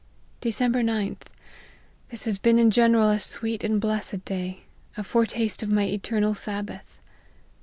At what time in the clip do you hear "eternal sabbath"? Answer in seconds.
5.85-6.97